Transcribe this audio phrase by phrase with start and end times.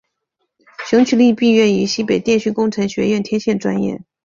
[0.89, 4.03] 熊群力毕业于西北电讯工程学院天线专业。